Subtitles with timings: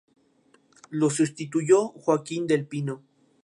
[0.89, 3.03] Lo sustituyó Joaquín del Pino.